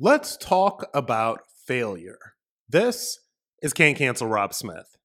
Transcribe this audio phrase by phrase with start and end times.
[0.00, 2.20] Let's talk about failure.
[2.68, 3.18] This
[3.60, 4.96] is Can't Cancel Rob Smith.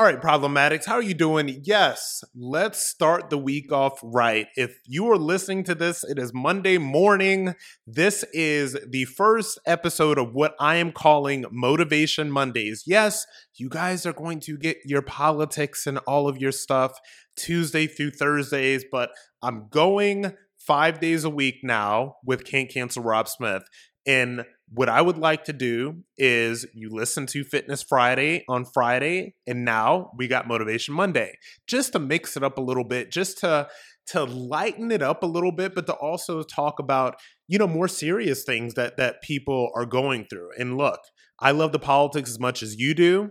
[0.00, 1.60] All right, problematics, how are you doing?
[1.64, 4.46] Yes, let's start the week off right.
[4.56, 7.56] If you are listening to this, it is Monday morning.
[7.84, 12.84] This is the first episode of what I am calling Motivation Mondays.
[12.86, 17.00] Yes, you guys are going to get your politics and all of your stuff
[17.38, 19.10] Tuesday through Thursdays, but
[19.42, 23.62] I'm going five days a week now with Can't Cancel Rob Smith.
[24.06, 29.34] And what I would like to do is you listen to Fitness Friday on Friday,
[29.46, 31.34] and now we got Motivation Monday,
[31.66, 33.68] just to mix it up a little bit, just to
[34.08, 37.16] to lighten it up a little bit, but to also talk about
[37.46, 40.50] you know more serious things that that people are going through.
[40.58, 41.00] And look,
[41.40, 43.30] I love the politics as much as you do.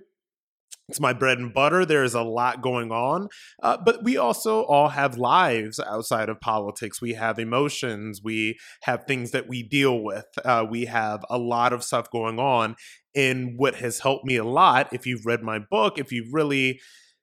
[0.90, 1.86] It's my bread and butter.
[1.86, 3.28] There is a lot going on.
[3.62, 7.02] Uh, but we also all have lives outside of politics.
[7.02, 8.22] We have emotions.
[8.24, 10.25] We have things that we deal with.
[10.46, 12.75] Uh, we have a lot of stuff going on.
[13.14, 16.80] And what has helped me a lot, if you've read my book, if you've really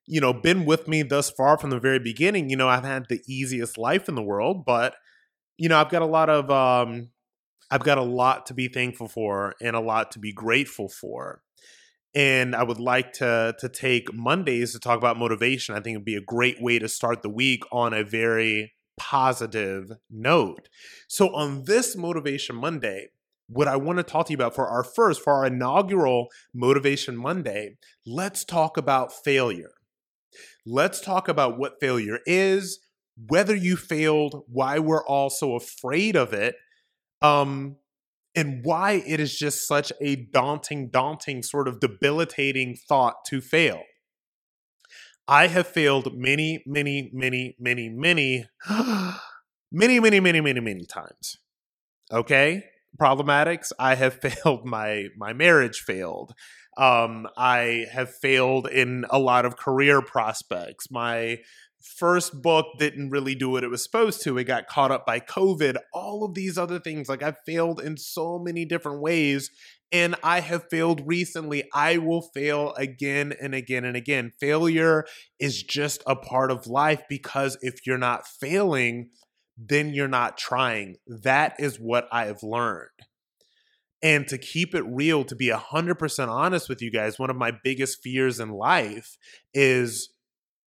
[0.06, 3.06] you know been with me thus far from the very beginning you know i've had
[3.08, 4.94] the easiest life in the world but
[5.58, 7.10] you know i've got a lot of um
[7.70, 11.42] i've got a lot to be thankful for and a lot to be grateful for
[12.14, 15.74] and I would like to to take Mondays to talk about motivation.
[15.74, 19.90] I think it'd be a great way to start the week on a very positive
[20.10, 20.68] note.
[21.08, 23.08] So on this motivation Monday,
[23.48, 27.16] what I want to talk to you about for our first, for our inaugural Motivation
[27.16, 27.76] Monday,
[28.06, 29.72] let's talk about failure.
[30.64, 32.80] Let's talk about what failure is,
[33.16, 36.56] whether you failed, why we're all so afraid of it,
[37.20, 37.76] um,
[38.34, 43.82] and why it is just such a daunting, daunting, sort of debilitating thought to fail.
[45.26, 48.46] I have failed many, many, many, many, many,
[49.72, 51.36] many, many, many, many, many times.
[52.12, 52.64] Okay?
[53.00, 53.72] Problematics.
[53.78, 56.34] I have failed my my marriage failed.
[56.76, 60.90] Um, I have failed in a lot of career prospects.
[60.90, 61.38] My
[61.84, 64.38] first book didn't really do what it was supposed to.
[64.38, 67.08] It got caught up by COVID, all of these other things.
[67.08, 69.50] Like I've failed in so many different ways
[69.92, 71.64] and I have failed recently.
[71.72, 74.32] I will fail again and again and again.
[74.40, 75.04] Failure
[75.38, 79.10] is just a part of life because if you're not failing,
[79.56, 80.96] then you're not trying.
[81.06, 82.88] That is what I have learned.
[84.02, 87.52] And to keep it real, to be 100% honest with you guys, one of my
[87.62, 89.16] biggest fears in life
[89.54, 90.13] is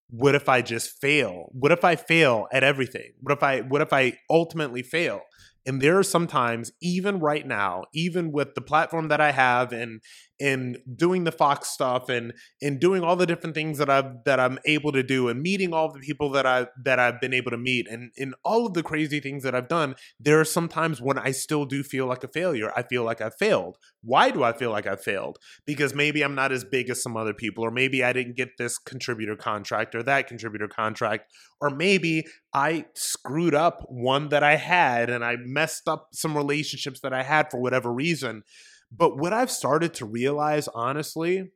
[0.09, 1.50] what if I just fail?
[1.51, 3.12] What if I fail at everything?
[3.21, 5.21] What if I what if I ultimately fail?
[5.65, 10.00] And there are sometimes, even right now, even with the platform that I have and
[10.39, 14.39] and doing the Fox stuff and and doing all the different things that I've that
[14.39, 17.51] I'm able to do and meeting all the people that I that I've been able
[17.51, 20.67] to meet and in all of the crazy things that I've done, there are some
[20.67, 22.71] times when I still do feel like a failure.
[22.75, 23.77] I feel like I failed.
[24.01, 25.37] Why do I feel like I failed?
[25.65, 28.57] Because maybe I'm not as big as some other people, or maybe I didn't get
[28.57, 34.55] this contributor contract or that contributor contract, or maybe I screwed up one that I
[34.55, 38.43] had and I messed up some relationships that I had for whatever reason.
[38.91, 41.51] But what I've started to realize, honestly,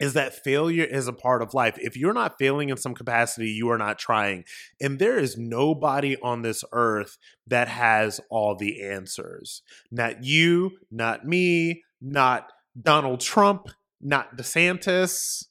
[0.00, 1.76] is that failure is a part of life.
[1.78, 4.44] If you're not failing in some capacity, you are not trying.
[4.80, 9.62] And there is nobody on this earth that has all the answers.
[9.90, 13.68] Not you, not me, not Donald Trump,
[14.00, 15.44] not DeSantis.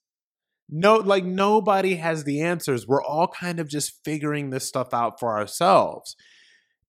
[0.69, 2.87] No, like nobody has the answers.
[2.87, 6.15] We're all kind of just figuring this stuff out for ourselves.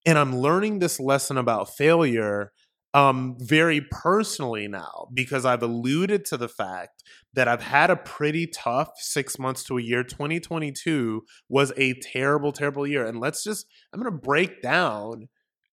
[0.07, 2.53] And I'm learning this lesson about failure
[2.95, 7.03] um, very personally now because I've alluded to the fact
[7.35, 10.03] that I've had a pretty tough six months to a year.
[10.03, 13.05] 2022 was a terrible, terrible year.
[13.05, 15.29] And let's just, I'm going to break down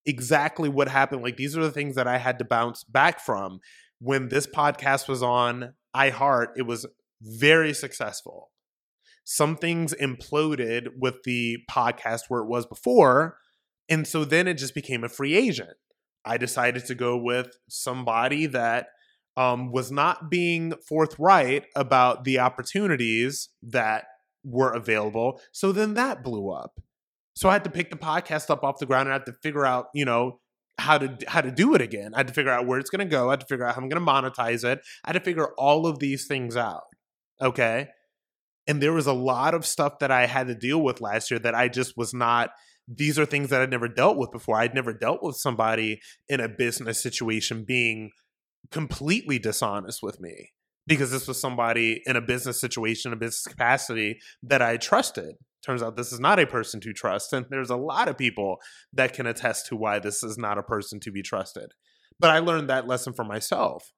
[0.06, 1.24] exactly what happened.
[1.24, 3.60] Like, these are the things that I had to bounce back from.
[4.00, 6.86] When this podcast was on iHeart, it was
[7.22, 8.52] very successful.
[9.24, 13.38] Some things imploded with the podcast where it was before.
[13.88, 15.78] And so then it just became a free agent.
[16.26, 18.88] I decided to go with somebody that
[19.38, 24.06] um, was not being forthright about the opportunities that
[24.44, 25.42] were available.
[25.52, 26.80] So then that blew up.
[27.36, 29.34] So I had to pick the podcast up off the ground and I had to
[29.44, 30.40] figure out, you know,
[30.78, 32.14] how to how to do it again.
[32.14, 33.28] I had to figure out where it's going to go.
[33.28, 34.82] I had to figure out how I'm going to monetize it.
[35.04, 36.84] I had to figure all of these things out.
[37.42, 37.90] Okay?
[38.68, 41.40] And there was a lot of stuff that I had to deal with last year
[41.40, 42.52] that I just was not
[42.88, 44.58] these are things that I'd never dealt with before.
[44.58, 46.00] I'd never dealt with somebody
[46.30, 48.12] in a business situation being
[48.72, 50.52] completely dishonest with me
[50.88, 55.36] because this was somebody in a business situation, a business capacity that I trusted.
[55.66, 57.34] Turns out this is not a person to trust.
[57.34, 58.58] And there's a lot of people
[58.94, 61.72] that can attest to why this is not a person to be trusted.
[62.20, 63.92] But I learned that lesson for myself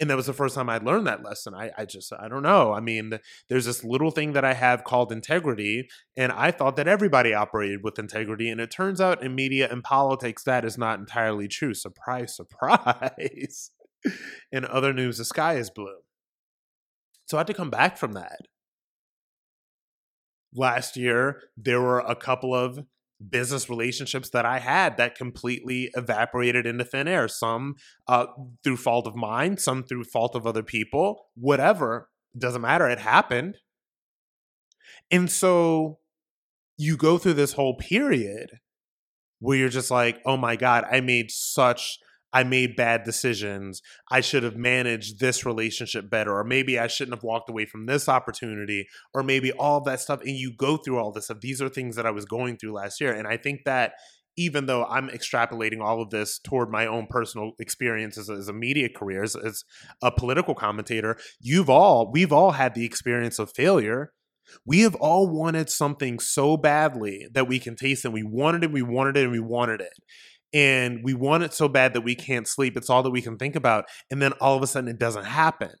[0.00, 1.54] and that was the first time I'd learned that lesson.
[1.54, 2.72] I, I just, I don't know.
[2.72, 3.18] I mean,
[3.48, 7.84] there's this little thing that I have called integrity, and I thought that everybody operated
[7.84, 8.48] with integrity.
[8.48, 11.74] And it turns out in media and politics, that is not entirely true.
[11.74, 13.70] Surprise, surprise.
[14.52, 15.98] in other news, the sky is blue.
[17.26, 18.40] So I had to come back from that.
[20.54, 22.80] Last year, there were a couple of
[23.30, 27.28] business relationships that I had that completely evaporated into thin air.
[27.28, 27.76] Some
[28.08, 28.26] uh,
[28.62, 32.10] through fault of mine, some through fault of other people, whatever.
[32.36, 32.88] Doesn't matter.
[32.88, 33.58] It happened.
[35.10, 35.98] And so
[36.76, 38.58] you go through this whole period
[39.38, 41.98] where you're just like, oh my God, I made such
[42.34, 43.80] I made bad decisions.
[44.10, 47.86] I should have managed this relationship better, or maybe I shouldn't have walked away from
[47.86, 50.20] this opportunity, or maybe all that stuff.
[50.20, 51.40] And you go through all this stuff.
[51.40, 53.12] These are things that I was going through last year.
[53.12, 53.92] And I think that
[54.36, 58.88] even though I'm extrapolating all of this toward my own personal experiences as a media
[58.88, 59.62] career, as, as
[60.02, 64.12] a political commentator, you've all, we've all had the experience of failure.
[64.66, 68.72] We have all wanted something so badly that we can taste and we wanted it,
[68.72, 69.92] we wanted it, and we wanted it
[70.54, 72.76] and we want it so bad that we can't sleep.
[72.76, 73.86] It's all that we can think about.
[74.10, 75.72] And then all of a sudden it doesn't happen.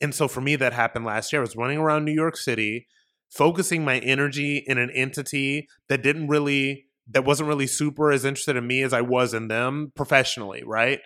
[0.00, 1.40] And so for me, that happened last year.
[1.40, 2.88] I was running around New York City,
[3.30, 8.56] focusing my energy in an entity that didn't really, that wasn't really super as interested
[8.56, 11.00] in me as I was in them professionally, right?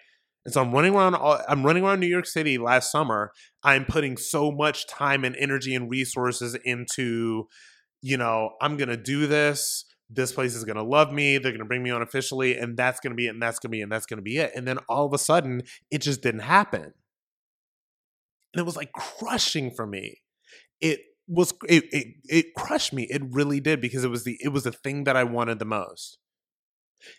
[0.45, 1.17] And so I'm running around.
[1.17, 3.33] I'm running around New York City last summer.
[3.63, 7.49] I'm putting so much time and energy and resources into,
[8.01, 11.39] you know, I'm gonna do this this place is going to love me.
[11.39, 13.59] They're going to bring me on officially, and that's going to be it, and that's
[13.59, 14.53] going to be it, and that's going to be it.
[14.55, 16.95] And then all of a sudden, it just didn't happen.
[18.55, 20.23] And it was like crushing for me.
[20.81, 23.07] It was it, it it crushed me.
[23.11, 25.67] It really did because it was the it was the thing that I wanted the
[25.67, 26.19] most.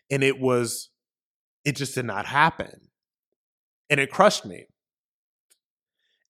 [0.10, 0.90] And it was
[1.64, 2.90] it just did not happen.
[3.90, 4.66] And it crushed me.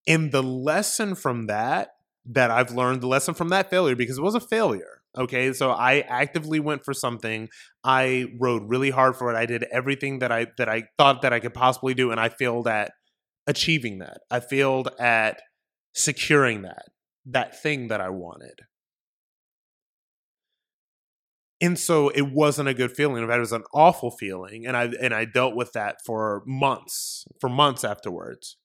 [0.08, 1.92] And the lesson from that
[2.26, 5.72] that I've learned, the lesson from that failure, because it was a failure, Okay, so
[5.72, 7.50] I actively went for something.
[7.84, 9.38] I rode really hard for it.
[9.38, 12.30] I did everything that I that I thought that I could possibly do, and I
[12.30, 12.92] failed at
[13.48, 14.20] achieving that.
[14.32, 15.42] I failed at
[15.96, 16.86] securing that
[17.26, 18.62] that thing that I wanted.
[21.62, 23.22] And so it wasn't a good feeling.
[23.30, 27.50] It was an awful feeling, and I and I dealt with that for months, for
[27.50, 28.56] months afterwards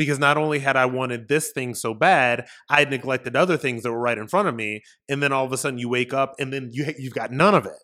[0.00, 3.82] because not only had I wanted this thing so bad, I had neglected other things
[3.82, 4.80] that were right in front of me.
[5.10, 7.54] And then all of a sudden you wake up and then you, you've got none
[7.54, 7.76] of it.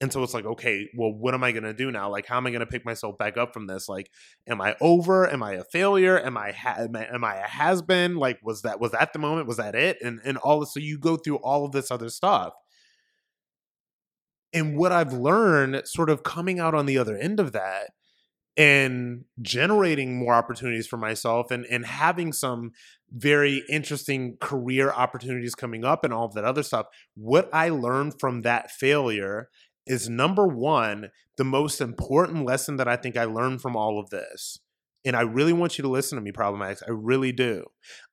[0.00, 2.08] And so it's like, okay, well, what am I going to do now?
[2.08, 3.88] Like, how am I going to pick myself back up from this?
[3.88, 4.12] Like,
[4.46, 5.28] am I over?
[5.28, 6.20] Am I a failure?
[6.20, 8.14] Am I, ha- am I, am I a has been?
[8.14, 9.48] Like, was that, was that the moment?
[9.48, 9.96] Was that it?
[10.00, 10.64] And, and all.
[10.66, 12.52] So you go through all of this other stuff.
[14.52, 17.90] And what I've learned sort of coming out on the other end of that
[18.60, 22.72] and generating more opportunities for myself and, and having some
[23.10, 26.84] very interesting career opportunities coming up and all of that other stuff.
[27.14, 29.48] What I learned from that failure
[29.86, 34.10] is number one, the most important lesson that I think I learned from all of
[34.10, 34.58] this.
[35.06, 36.82] And I really want you to listen to me, Problematics.
[36.86, 37.64] I really do.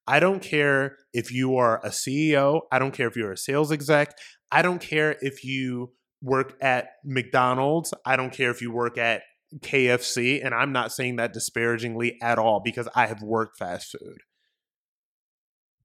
[0.07, 2.61] I don't care if you are a CEO.
[2.71, 4.17] I don't care if you're a sales exec.
[4.49, 7.93] I don't care if you work at McDonald's.
[8.05, 9.23] I don't care if you work at
[9.59, 10.43] KFC.
[10.43, 14.19] And I'm not saying that disparagingly at all because I have worked fast food.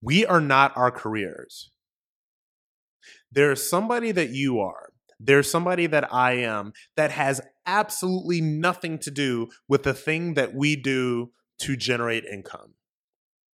[0.00, 1.70] We are not our careers.
[3.30, 4.92] There's somebody that you are
[5.24, 10.54] there's somebody that I am that has absolutely nothing to do with the thing that
[10.54, 12.74] we do to generate income.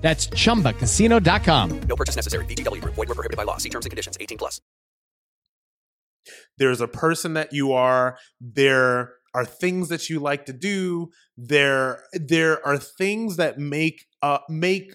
[0.00, 1.80] That's chumbacasino.com.
[1.80, 2.44] No purchase necessary.
[2.46, 3.58] VGW, void, were prohibited by law.
[3.58, 4.60] See terms and conditions 18 plus.
[6.58, 8.18] There's a person that you are.
[8.40, 11.10] There are things that you like to do.
[11.36, 14.94] There, there are things that make uh, make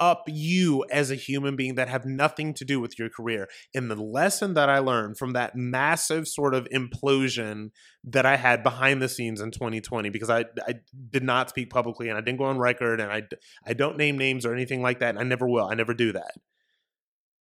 [0.00, 3.48] up you as a human being that have nothing to do with your career.
[3.74, 7.70] And the lesson that I learned from that massive sort of implosion
[8.04, 10.74] that I had behind the scenes in 2020, because I, I
[11.10, 13.22] did not speak publicly and I didn't go on record and I,
[13.66, 15.10] I don't name names or anything like that.
[15.10, 15.66] And I never will.
[15.66, 16.32] I never do that.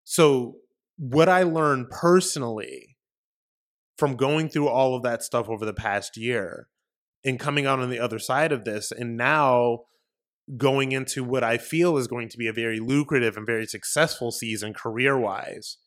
[0.04, 0.56] So,
[0.98, 2.96] what I learned personally
[3.96, 6.68] from going through all of that stuff over the past year
[7.24, 9.80] and coming out on the other side of this, and now
[10.56, 14.30] going into what I feel is going to be a very lucrative and very successful
[14.32, 15.78] season career wise,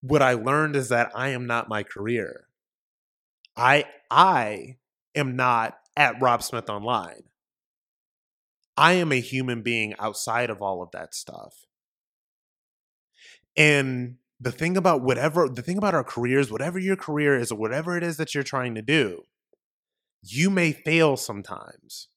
[0.00, 2.46] what I learned is that I am not my career.
[3.56, 4.76] I I
[5.14, 7.24] am not at Rob Smith Online.
[8.76, 11.64] I am a human being outside of all of that stuff.
[13.56, 17.58] And the thing about whatever the thing about our careers, whatever your career is or
[17.58, 19.22] whatever it is that you're trying to do,
[20.22, 22.08] you may fail sometimes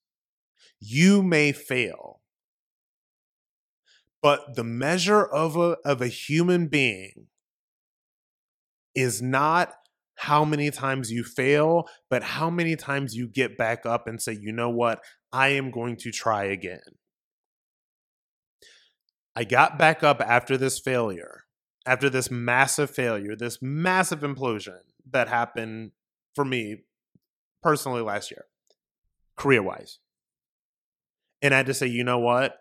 [0.80, 2.22] you may fail.
[4.22, 7.28] But the measure of a, of a human being
[8.96, 9.74] is not
[10.16, 14.38] how many times you fail, but how many times you get back up and say,
[14.40, 16.82] you know what, I am going to try again.
[19.36, 21.46] I got back up after this failure,
[21.86, 25.92] after this massive failure, this massive implosion that happened
[26.36, 26.84] for me
[27.64, 28.46] personally last year,
[29.38, 30.00] career wise
[31.42, 32.58] and I had to say, you know what?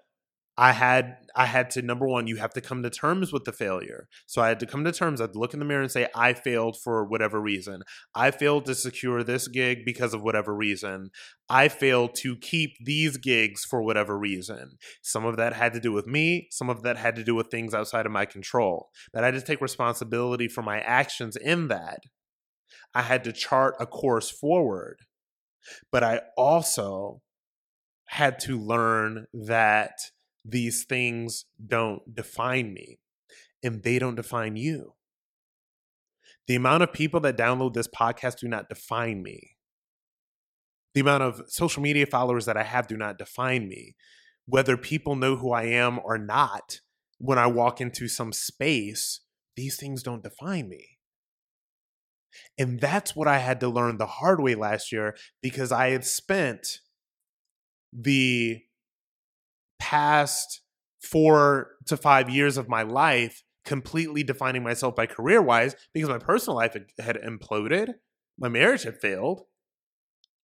[0.61, 3.53] I had I had to number one, you have to come to terms with the
[3.53, 4.09] failure.
[4.27, 5.21] So I had to come to terms.
[5.21, 7.83] I'd look in the mirror and say, I failed for whatever reason.
[8.13, 11.11] I failed to secure this gig because of whatever reason.
[11.49, 14.79] I failed to keep these gigs for whatever reason.
[15.01, 16.49] Some of that had to do with me.
[16.51, 18.89] Some of that had to do with things outside of my control.
[19.13, 22.01] But I had to take responsibility for my actions in that.
[22.95, 25.03] I had to chart a course forward.
[25.93, 27.21] But I also
[28.09, 29.93] had to learn that
[30.45, 32.99] these things don't define me
[33.62, 34.95] and they don't define you.
[36.47, 39.57] The amount of people that download this podcast do not define me.
[40.95, 43.95] The amount of social media followers that I have do not define me.
[44.47, 46.81] Whether people know who I am or not,
[47.19, 49.21] when I walk into some space,
[49.57, 50.99] these things don't define me.
[52.57, 56.05] And that's what I had to learn the hard way last year because I had
[56.05, 56.81] spent
[57.92, 58.61] the
[59.78, 60.62] past
[61.00, 66.18] four to five years of my life completely defining myself by career wise because my
[66.18, 67.95] personal life had, imploded,
[68.38, 69.42] my marriage had failed,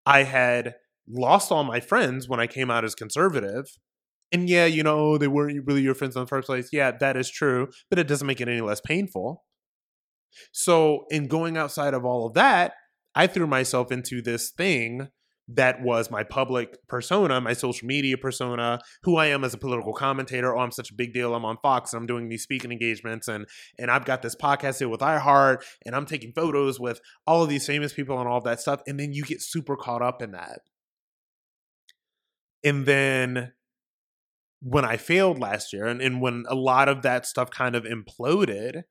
[0.05, 0.75] I had
[1.07, 3.65] lost all my friends when I came out as conservative.
[4.31, 6.69] And yeah, you know, they weren't really your friends in the first place.
[6.71, 9.43] Yeah, that is true, but it doesn't make it any less painful.
[10.51, 12.73] So, in going outside of all of that,
[13.15, 15.07] I threw myself into this thing
[15.47, 19.93] that was my public persona, my social media persona, who I am as a political
[19.93, 20.55] commentator.
[20.55, 21.35] Oh, I'm such a big deal.
[21.35, 23.45] I'm on Fox and I'm doing these speaking engagements and
[23.77, 27.49] and I've got this podcast here with iHeart and I'm taking photos with all of
[27.49, 28.81] these famous people and all of that stuff.
[28.87, 30.61] And then you get super caught up in that.
[32.63, 33.53] And then
[34.61, 37.83] when I failed last year and, and when a lot of that stuff kind of
[37.83, 38.83] imploded,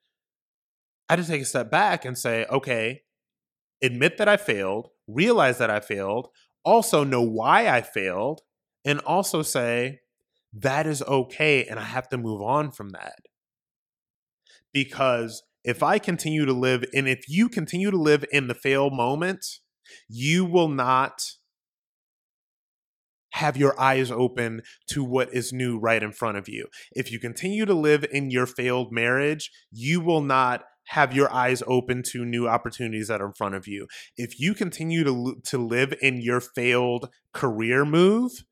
[1.09, 3.03] I had to take a step back and say, okay,
[3.83, 6.29] admit that I failed, realize that I failed,
[6.65, 8.41] also know why I failed,
[8.85, 10.01] and also say,
[10.53, 11.65] that is okay.
[11.65, 13.21] And I have to move on from that.
[14.73, 18.91] Because if I continue to live, and if you continue to live in the fail
[18.91, 19.45] moment,
[20.09, 21.23] you will not
[23.33, 26.69] have your eyes open to what is new right in front of you.
[26.93, 31.63] If you continue to live in your failed marriage, you will not have your eyes
[31.67, 33.87] open to new opportunities that are in front of you.
[34.17, 38.45] If you continue to to live in your failed career move,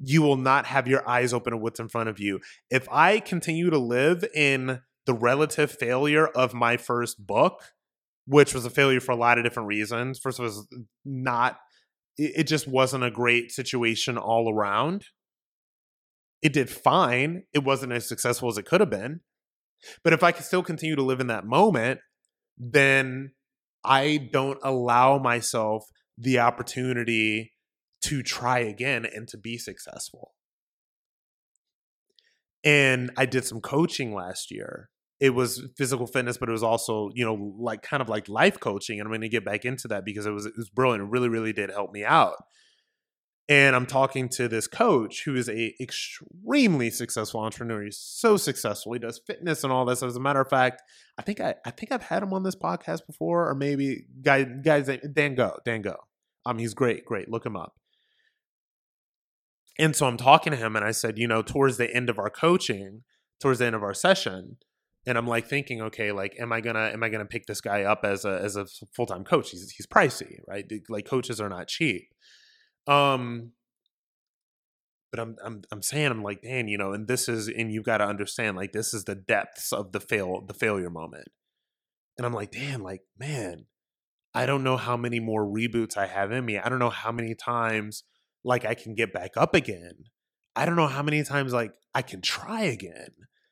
[0.00, 2.40] you will not have your eyes open to what's in front of you.
[2.70, 7.60] If I continue to live in the relative failure of my first book,
[8.26, 10.18] which was a failure for a lot of different reasons.
[10.18, 10.66] First, it was
[11.04, 11.58] not,
[12.16, 15.06] it just wasn't a great situation all around.
[16.42, 17.44] It did fine.
[17.52, 19.20] It wasn't as successful as it could have been.
[20.02, 22.00] But if I can still continue to live in that moment,
[22.58, 23.32] then
[23.84, 25.84] I don't allow myself
[26.16, 27.52] the opportunity
[28.02, 30.32] to try again and to be successful.
[32.62, 34.88] And I did some coaching last year.
[35.20, 38.58] It was physical fitness, but it was also, you know, like kind of like life
[38.58, 38.98] coaching.
[38.98, 41.04] And I'm going to get back into that because it was it was brilliant.
[41.04, 42.34] It really, really did help me out
[43.48, 47.84] and I'm talking to this coach who is a extremely successful entrepreneur.
[47.84, 48.94] He's so successful.
[48.94, 50.02] He does fitness and all this.
[50.02, 50.82] As a matter of fact,
[51.18, 54.44] I think I, I think I've had him on this podcast before, or maybe guy
[54.44, 55.96] guys Dan Go Dan Go.
[56.46, 57.28] Um, he's great, great.
[57.28, 57.74] Look him up.
[59.78, 62.18] And so I'm talking to him, and I said, you know, towards the end of
[62.18, 63.02] our coaching,
[63.40, 64.58] towards the end of our session,
[65.06, 67.82] and I'm like thinking, okay, like, am I gonna am I gonna pick this guy
[67.82, 69.50] up as a as a full time coach?
[69.50, 70.64] He's he's pricey, right?
[70.88, 72.08] Like coaches are not cheap.
[72.86, 73.52] Um,
[75.10, 77.84] but I'm I'm I'm saying I'm like, Dan, you know, and this is and you've
[77.84, 81.28] got to understand, like, this is the depths of the fail the failure moment.
[82.18, 83.66] And I'm like, Dan, like, man,
[84.34, 86.58] I don't know how many more reboots I have in me.
[86.58, 88.02] I don't know how many times
[88.42, 90.04] like I can get back up again.
[90.56, 93.10] I don't know how many times like I can try again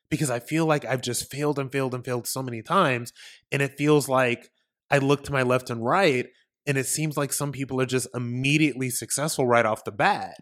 [0.09, 3.13] because I feel like I've just failed and failed and failed so many times.
[3.51, 4.49] And it feels like
[4.91, 6.27] I look to my left and right
[6.65, 10.35] and it seems like some people are just immediately successful right off the bat.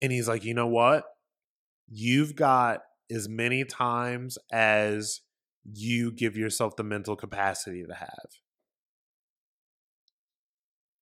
[0.00, 1.04] And he's like, you know what?
[1.88, 5.20] You've got as many times as
[5.64, 8.28] you give yourself the mental capacity to have.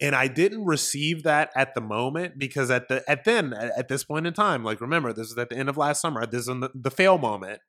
[0.01, 4.05] And I didn't receive that at the moment because at the at then at this
[4.05, 6.27] point in time, like remember, this is at the end of last summer.
[6.27, 7.61] This is the, the fail moment.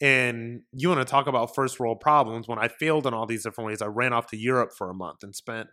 [0.00, 2.48] And you want to talk about first world problems.
[2.48, 4.94] When I failed in all these different ways, I ran off to Europe for a
[4.94, 5.68] month and spent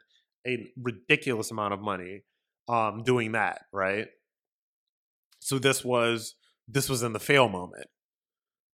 [0.46, 2.24] a ridiculous amount of money
[2.68, 4.08] um, doing that, right?
[5.40, 6.36] So this was
[6.68, 7.88] this was in the fail moment.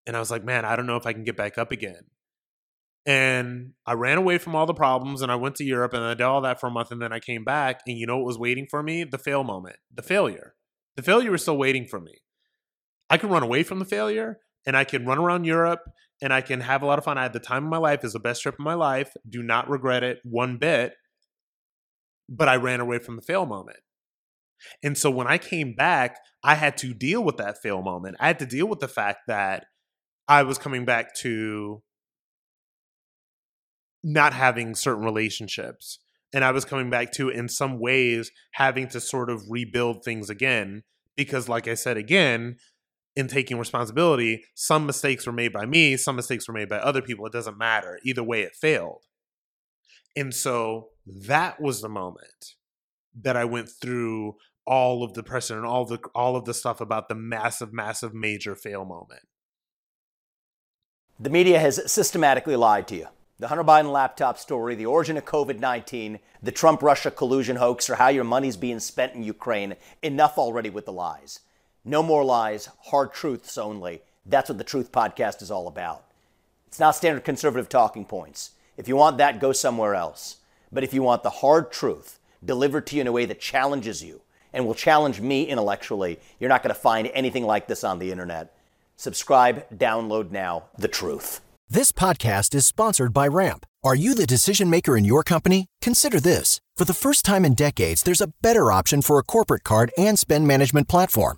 [0.06, 2.04] And I was like, man, I don't know if I can get back up again.
[3.06, 6.16] And I ran away from all the problems and I went to Europe and I
[6.16, 8.26] did all that for a month and then I came back and you know what
[8.26, 9.04] was waiting for me?
[9.04, 10.56] The fail moment, the failure.
[10.96, 12.20] The failure was still waiting for me.
[13.10, 15.82] I could run away from the failure and I can run around Europe
[16.22, 17.18] and I can have a lot of fun.
[17.18, 18.04] I had the time of my life.
[18.04, 19.14] Is the best trip of my life.
[19.28, 20.94] Do not regret it one bit.
[22.30, 23.80] But I ran away from the fail moment.
[24.84, 28.16] And so when I came back, I had to deal with that fail moment.
[28.20, 29.66] I had to deal with the fact that
[30.28, 31.84] I was coming back to
[34.04, 36.00] not having certain relationships.
[36.34, 40.30] And I was coming back to, in some ways, having to sort of rebuild things
[40.30, 40.84] again.
[41.16, 42.58] Because, like I said again,
[43.16, 47.02] in taking responsibility, some mistakes were made by me, some mistakes were made by other
[47.02, 47.26] people.
[47.26, 48.00] It doesn't matter.
[48.04, 49.04] Either way, it failed.
[50.16, 52.56] And so that was the moment
[53.22, 54.36] that I went through
[54.68, 58.56] all of the precedent, all the all of the stuff about the massive, massive major
[58.56, 59.22] fail moment.
[61.20, 63.08] The media has systematically lied to you.
[63.38, 67.90] The Hunter Biden laptop story, the origin of COVID 19, the Trump Russia collusion hoax,
[67.90, 69.76] or how your money's being spent in Ukraine.
[70.02, 71.42] Enough already with the lies.
[71.88, 74.02] No more lies, hard truths only.
[74.26, 76.04] That's what the Truth Podcast is all about.
[76.66, 78.52] It's not standard conservative talking points.
[78.76, 80.38] If you want that, go somewhere else.
[80.72, 84.04] But if you want the hard truth delivered to you in a way that challenges
[84.04, 84.22] you
[84.52, 88.12] and will challenge me intellectually, you're not going to find anything like this on the
[88.12, 88.52] internet.
[88.98, 90.64] Subscribe, download now.
[90.80, 91.42] The truth.
[91.70, 93.64] This podcast is sponsored by Ramp.
[93.84, 95.68] Are you the decision maker in your company?
[95.82, 96.60] Consider this.
[96.76, 100.18] For the first time in decades, there's a better option for a corporate card and
[100.18, 101.38] spend management platform.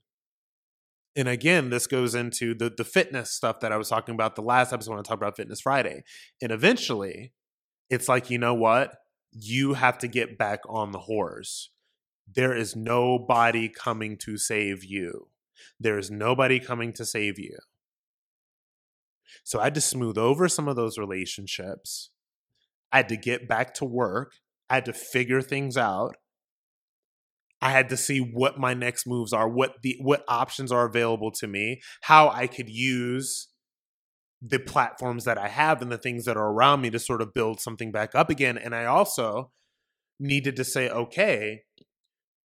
[1.15, 4.41] and again, this goes into the the fitness stuff that I was talking about the
[4.41, 6.03] last episode when I talked about Fitness Friday.
[6.41, 7.33] And eventually,
[7.89, 8.95] it's like, you know what?
[9.31, 11.69] You have to get back on the horse.
[12.33, 15.27] There is nobody coming to save you.
[15.79, 17.57] There is nobody coming to save you.
[19.43, 22.09] So I had to smooth over some of those relationships.
[22.91, 24.33] I had to get back to work.
[24.69, 26.15] I had to figure things out.
[27.61, 31.31] I had to see what my next moves are, what the what options are available
[31.33, 33.49] to me, how I could use
[34.41, 37.33] the platforms that I have and the things that are around me to sort of
[37.33, 38.57] build something back up again.
[38.57, 39.51] And I also
[40.19, 41.61] needed to say, okay,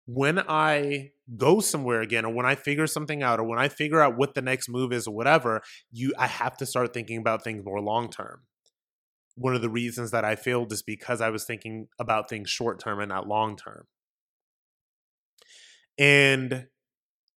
[0.05, 4.01] when I go somewhere again or when I figure something out or when I figure
[4.01, 7.43] out what the next move is or whatever, you I have to start thinking about
[7.43, 8.43] things more long term.
[9.35, 12.79] One of the reasons that I failed is because I was thinking about things short
[12.79, 13.87] term and not long term.
[15.99, 16.67] And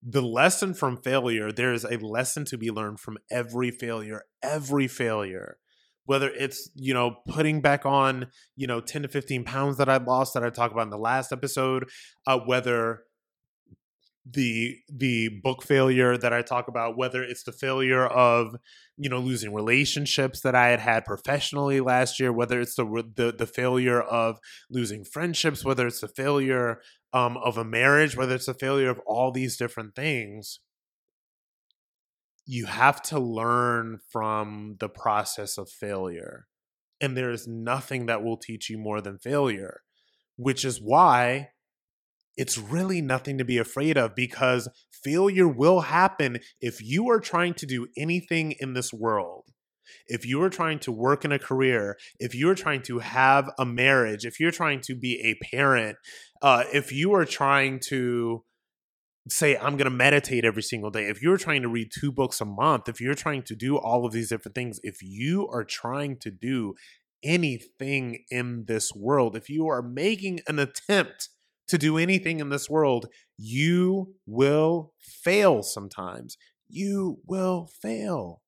[0.02, 4.88] the lesson from failure, there is a lesson to be learned from every failure, every
[4.88, 5.58] failure.
[6.06, 9.98] Whether it's, you know, putting back on, you know, 10 to 15 pounds that I
[9.98, 11.88] lost that I talked about in the last episode,
[12.26, 13.04] uh, whether
[14.26, 18.56] the the book failure that I talk about, whether it's the failure of
[19.00, 22.86] you know losing relationships that I had had professionally last year, whether it's the
[23.16, 26.82] the, the failure of losing friendships, whether it's the failure
[27.14, 30.60] um, of a marriage, whether it's the failure of all these different things,
[32.46, 36.48] you have to learn from the process of failure,
[37.00, 39.80] and there is nothing that will teach you more than failure,
[40.36, 41.50] which is why
[42.40, 44.70] it's really nothing to be afraid of because
[45.04, 49.44] failure will happen if you are trying to do anything in this world.
[50.08, 53.66] If you are trying to work in a career, if you're trying to have a
[53.66, 55.98] marriage, if you're trying to be a parent,
[56.42, 58.46] uh, if you are trying to
[59.28, 62.40] say, I'm going to meditate every single day, if you're trying to read two books
[62.40, 65.66] a month, if you're trying to do all of these different things, if you are
[65.66, 66.76] trying to do
[67.22, 71.28] anything in this world, if you are making an attempt
[71.70, 76.38] to do anything in this world, you will fail sometimes.
[76.68, 78.42] You will fail.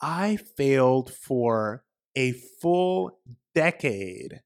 [0.00, 1.84] I failed for
[2.16, 3.18] a full
[3.54, 4.40] decade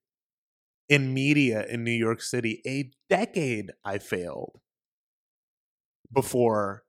[0.89, 2.61] in media in New York City.
[2.65, 4.59] A decade I failed
[6.13, 6.83] before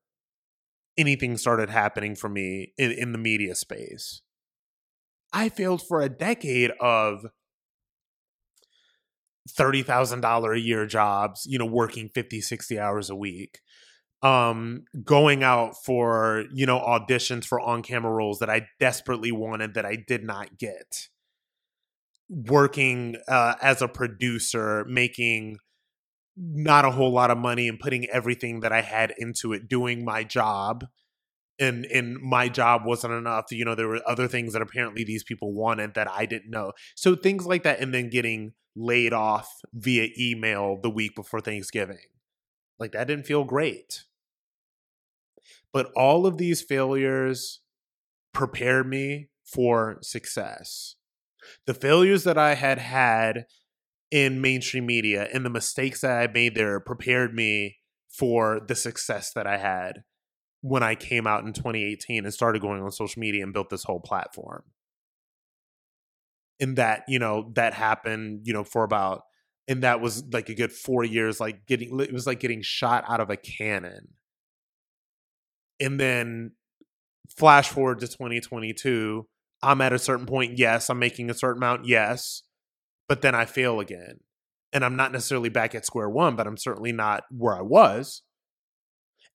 [0.96, 4.22] anything started happening for me in, in the media space.
[5.32, 7.26] I failed for a decade of
[9.48, 13.60] $30,000 a year jobs, you know, working 50, 60 hours a week.
[14.22, 19.84] Um, going out for, you know, auditions for on-camera roles that I desperately wanted that
[19.84, 21.08] I did not get.
[22.28, 25.58] Working uh, as a producer, making
[26.36, 30.04] not a whole lot of money and putting everything that I had into it, doing
[30.04, 30.86] my job.
[31.58, 33.46] And and my job wasn't enough.
[33.50, 36.72] You know, there were other things that apparently these people wanted that I didn't know.
[36.94, 41.98] So things like that, and then getting laid off via email the week before Thanksgiving.
[42.78, 44.04] Like that didn't feel great.
[45.72, 47.60] But all of these failures
[48.32, 50.96] prepared me for success.
[51.66, 53.46] The failures that I had had
[54.10, 59.32] in mainstream media and the mistakes that I made there prepared me for the success
[59.32, 60.04] that I had
[60.62, 63.84] when I came out in 2018 and started going on social media and built this
[63.84, 64.62] whole platform.
[66.60, 69.22] And that, you know, that happened, you know, for about
[69.68, 73.04] and that was like a good 4 years like getting it was like getting shot
[73.08, 74.08] out of a cannon.
[75.80, 76.52] And then
[77.36, 79.26] flash forward to 2022,
[79.62, 82.42] I'm at a certain point, yes, I'm making a certain amount, yes,
[83.08, 84.20] but then I fail again.
[84.72, 88.22] And I'm not necessarily back at square one, but I'm certainly not where I was.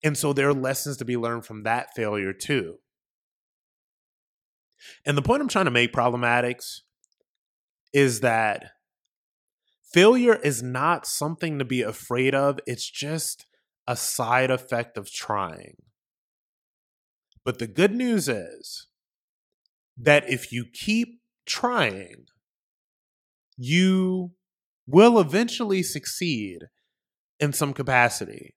[0.03, 2.77] And so there are lessons to be learned from that failure too.
[5.05, 6.81] And the point I'm trying to make, problematics,
[7.93, 8.71] is that
[9.91, 12.59] failure is not something to be afraid of.
[12.67, 13.47] It's just
[13.87, 15.77] a side effect of trying.
[17.43, 18.87] But the good news is
[19.97, 22.25] that if you keep trying,
[23.57, 24.33] you
[24.85, 26.65] will eventually succeed
[27.39, 28.56] in some capacity.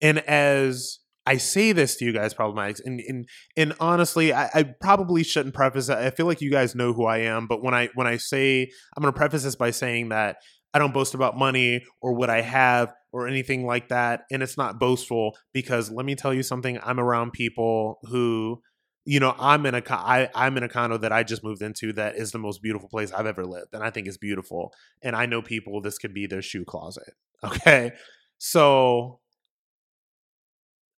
[0.00, 4.62] And as I say this to you guys, problematics, and and and honestly, I, I,
[4.80, 5.96] probably shouldn't preface it.
[5.96, 8.70] I feel like you guys know who I am, but when I when I say
[8.96, 10.36] I'm going to preface this by saying that
[10.74, 14.58] I don't boast about money or what I have or anything like that, and it's
[14.58, 16.78] not boastful because let me tell you something.
[16.82, 18.60] I'm around people who
[19.06, 21.92] you know i'm in a I, i'm in a condo that i just moved into
[21.94, 25.14] that is the most beautiful place i've ever lived and i think it's beautiful and
[25.14, 27.12] i know people this could be their shoe closet
[27.44, 27.92] okay
[28.38, 29.20] so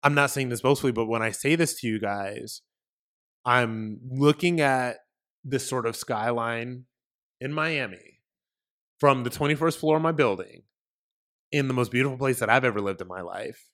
[0.02, 2.62] i'm not saying this boastfully but when i say this to you guys
[3.44, 4.96] i'm looking at
[5.44, 6.84] this sort of skyline
[7.40, 8.20] in miami
[8.98, 10.62] from the 21st floor of my building
[11.52, 13.68] in the most beautiful place that i've ever lived in my life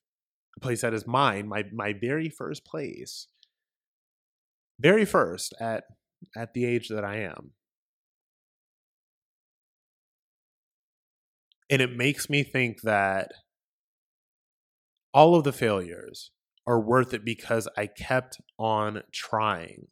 [0.57, 3.27] a place that is mine my my very first place
[4.79, 5.83] very first at
[6.35, 7.51] at the age that I am.
[11.69, 13.31] And it makes me think that
[15.13, 16.31] all of the failures
[16.65, 19.87] are worth it because I kept on trying.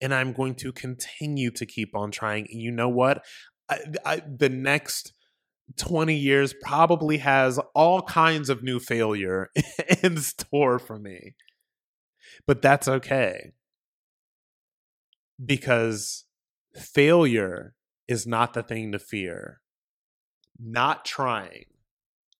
[0.00, 2.46] And I'm going to continue to keep on trying.
[2.50, 3.24] And you know what?
[3.68, 5.12] I, I, the next
[5.78, 9.50] 20 years probably has all kinds of new failure
[10.02, 11.34] in store for me.
[12.46, 13.52] But that's okay.
[15.44, 16.24] Because
[16.76, 17.74] failure
[18.06, 19.60] is not the thing to fear.
[20.58, 21.64] Not trying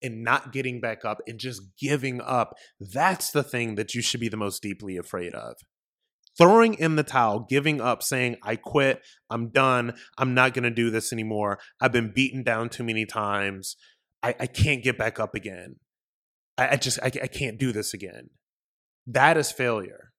[0.04, 4.20] and not getting back up and just giving up, that's the thing that you should
[4.20, 5.56] be the most deeply afraid of.
[6.36, 10.90] Throwing in the towel, giving up, saying, I quit, I'm done, I'm not to do
[10.90, 11.58] this anymore.
[11.80, 13.76] I've been beaten down too many times.
[14.22, 15.76] I, I can't get back up again.
[16.58, 18.30] I, I just, I, I can't do this again.
[19.06, 20.12] That is failure.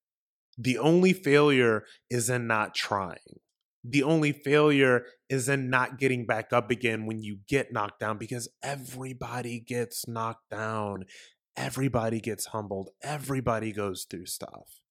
[0.58, 3.40] The only failure is in not trying.
[3.88, 8.18] The only failure is in not getting back up again when you get knocked down
[8.18, 11.06] because everybody gets knocked down.
[11.56, 12.90] Everybody gets humbled.
[13.04, 14.82] Everybody goes through stuff.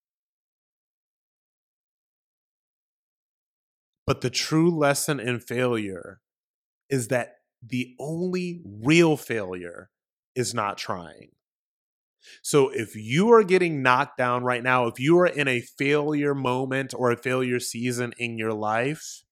[4.07, 6.21] But the true lesson in failure
[6.89, 9.91] is that the only real failure
[10.37, 11.31] is not trying.
[12.43, 16.35] So if you are getting knocked down right now, if you are in a failure
[16.35, 19.25] moment or a failure season in your life,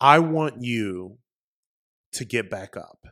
[0.00, 1.18] I want you
[2.12, 3.06] to get back up.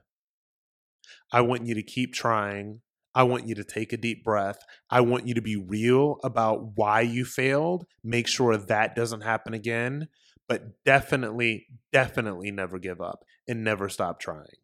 [1.33, 2.81] I want you to keep trying.
[3.14, 4.59] I want you to take a deep breath.
[4.90, 7.87] I want you to be real about why you failed.
[8.03, 10.09] Make sure that doesn't happen again.
[10.49, 14.63] But definitely, definitely never give up and never stop trying.